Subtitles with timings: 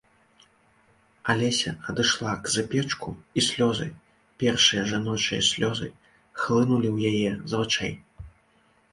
[1.31, 3.09] Алеся адышла к запечку,
[3.41, 3.85] і слёзы,
[4.43, 5.89] першыя жаночыя слёзы,
[6.41, 7.93] хлынулі ў яе з вачэй.